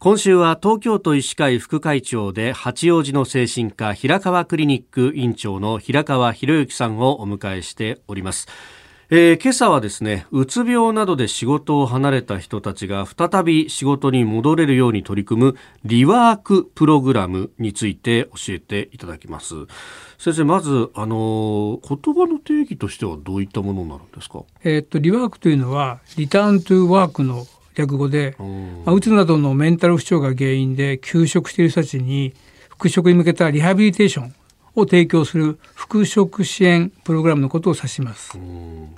[0.00, 8.46] 今週は東京都医師会副会長で八王子の精神科平川クリニック院長の平川博之さんをお迎えしております。
[9.10, 19.54] えー、今朝はですね、うつ病などで仕事を離れた人たちが再び仕事に戻れるように取り組むリワークプログラムについて教えていただきます。
[20.16, 24.44] 先生、まず、あのー、言葉の定義としてはどういったものになるんですか？
[24.62, 27.48] え、っと、リワークというのは、リターントゥーワークの
[27.78, 28.36] 略語で、
[28.84, 32.34] まあ、うつなどのメンタル不調が原因で休職している人たちに
[32.68, 34.34] 復職に向けたリハビリテーション
[34.74, 38.38] を提供する復職支援プログラムのことを指します。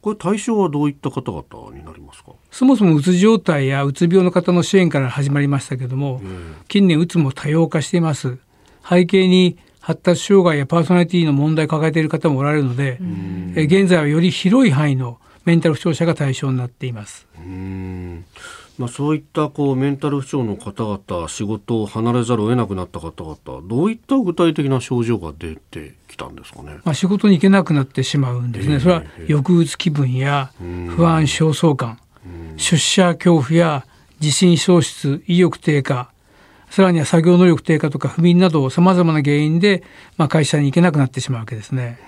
[0.00, 2.32] これ対象はどういった方々になりますか？
[2.50, 6.22] そもそもうつ状態やうつ病の方の支援から始まりましたけども、
[6.68, 8.38] 近年うつも多様化しています。
[8.88, 12.98] 背景に発達障害やパーソナリティの問題を抱えている方もおられるので、
[13.54, 17.26] え現在はより広い範囲のメンタル不調者が対象になっています。
[18.78, 30.50] まあ、そういったこうメンタル不調の方々仕事を離れざるを得なくなった方々どういった具体的な症状が出てきたんですかね、まあ、仕事に行けなくなってしまうんですね、えー、それは抑うつ気分や
[30.94, 31.98] 不安焦燥感
[32.56, 33.86] 出社恐怖や
[34.20, 36.10] 自信喪失意欲低下
[36.70, 39.82] さらには作業能力低下とか不眠などさまざまな原因で、
[40.16, 41.98] まあ、会社に行けなくなってしまうわけですね。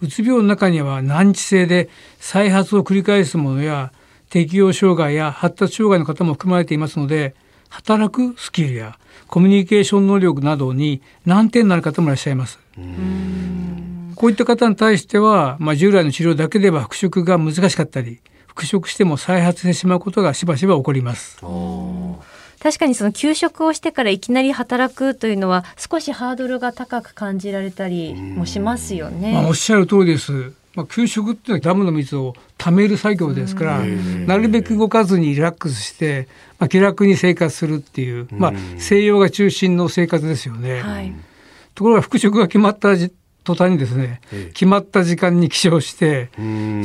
[0.00, 1.88] うつ病の中には難治性で
[2.20, 3.92] 再発を繰り返すものや
[4.30, 7.34] 適応障害や発達障害の方も含まれていますので
[7.68, 12.58] 働くスキルやコミュニケーション能力などに難点になる方もいらっしゃいます。
[14.14, 21.38] こういった方に対しては、まあ、従来の治療だけでは復職が難しかったり復職しても再発してしまうことがしばしば起こります。
[22.60, 29.32] 確かにその休職をしてからいきなり働くというのは少しハードルが高く感じられたりもしますよね。
[29.32, 30.52] まあ、おっしゃる通りです。
[30.78, 36.28] まあ、給食っていうのはダムの水を貯める作業ですから、なるべく動かずにリラックスして、
[36.60, 40.80] まあ、気楽に生活するっていう、まあ、西洋が中心の生活ですよね。
[40.80, 41.12] はい、
[41.74, 42.94] ところが復職が決まった
[43.42, 44.20] 途端にですね、
[44.54, 46.30] 決まった時間に起床して、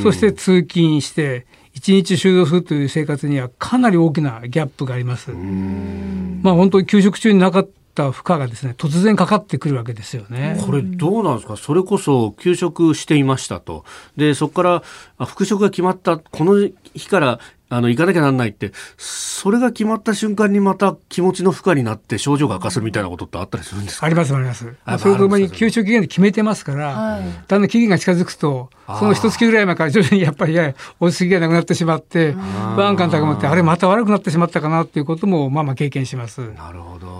[0.02, 5.30] そして通勤して、一日就労するという生活にはかなり大きなギャップがあります。
[5.30, 10.60] まあ本当に給食中になかったった負荷がですね突然かかってくるわけですよね。
[10.66, 11.56] これどうなんですか？
[11.56, 13.84] それこそ休職していましたと
[14.16, 14.82] でそこか
[15.18, 17.38] ら復職が決まったこの日から
[17.70, 24.06] あの行かなきゃなんないってそれが決まった瞬間にまた気持ちの負荷になって症状が悪化するみたいなことってあったりするんですか？
[24.06, 24.76] ありますあります。
[24.98, 30.56] それともに休職期限で決めてますから、はい、だんだん期限が近づくとその一月ぐらい前から徐々にやっぱり
[31.00, 36.52] 落ち着きがなくなってしまって不安感高まってあれまた悪くなってしまったかなっていうこともまあまあ経験します。
[36.52, 37.13] なるほど。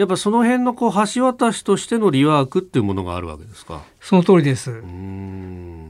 [0.00, 3.82] やっぱその辺のこう橋渡しとしてのリワークっていうものがあるわけですか？
[4.00, 4.70] その通りです。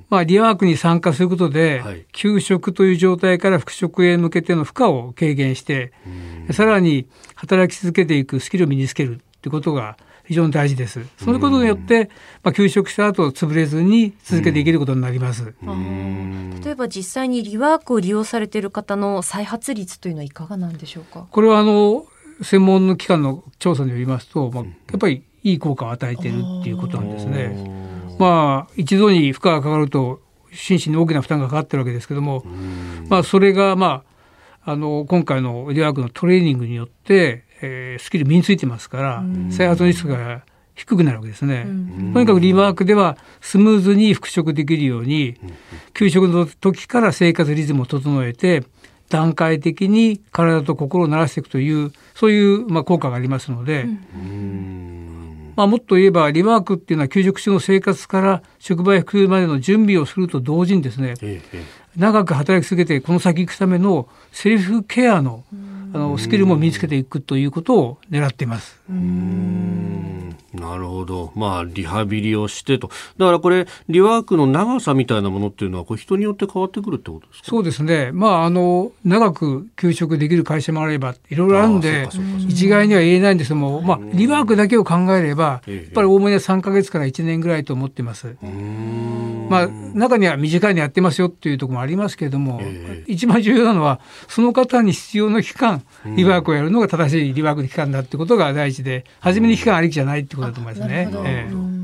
[0.08, 5.92] まあ、リワークに参加することで、はい、休職という状態から復職へ向けての負荷を軽減して、
[6.50, 7.06] さらに
[7.36, 11.06] 働き続けていくスキルを身につけるってことが非常に大事です。
[11.18, 12.10] そのことによって、
[12.42, 15.54] まあ、休職した後潰れずに続けていけることになります。
[16.64, 21.28] 例えば実際にリワークを利用されている方の再発率というのはいかがなんでしょうか？
[21.30, 22.04] これはあの
[22.42, 27.80] 専門の機関の調査によりますと、まあ、やっぱりいい効果を与えているっていうことなんですね。
[28.18, 30.20] まあ一度に負荷がかかると
[30.52, 32.44] 心身に大きな負担がかかってるわけですけども、
[33.08, 34.04] まあそれがま
[34.64, 41.66] ああの今回のリワークのトレーニングによって、えー、スキル身についてますから再発のリスクが低くなるわけですね。
[42.12, 45.36] とにかくリワークではスムーズに復職できるように
[45.94, 48.64] 給食の時から生活リズムを整えて
[49.10, 53.86] 段階的に体と心を慣らしていくというそういうまあ効果がありますので、
[55.56, 61.14] まあ、もっと言えばリワークっていうのは休職中の生活から職場へ行くまでの準備をすると同時にですね、
[61.96, 65.44] 長く働き続けてこの先行くためのセルフケアの
[65.92, 68.80] あのスキルも身につけていくということを狙っています。
[70.70, 71.32] なるほど。
[71.34, 72.88] まあ、リハビリをしてと。
[73.18, 77.46] だからこれ、リワークの長さみたいなものっていうのは、これ人によって変わってくるってことですか？
[77.48, 78.10] そうですね。
[78.12, 82.08] まあ、あの、長く休職できる会社もあれば、いろいろあるんで、
[82.48, 88.36] 一概には言えないんですけども、まあ、リワークだけを考えれば、やっぱりおおむね3か月から1年ぐらいと思ってます。
[89.50, 92.62] まあ、中には短いのやってますよっていうところもありますけれども、
[93.08, 95.82] 一番重要なのは、その方に必要な期間、
[96.16, 101.08] リワークをやるのが正しいリワークの期間だってことが大事で、初めに期間ありきじゃないってことだと思いますね。
[101.24, 101.80] えー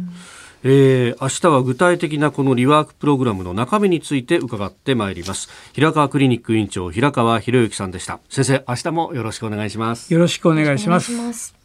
[0.69, 5.49] えー、明日は具体的なこのリワークプログラムの中身について伺ってまいります。
[5.73, 8.21] 平川クリニック院長平川博之さんでした。
[8.29, 10.13] 先生明日もよろしくお願いします。
[10.13, 11.56] よろしくお願いします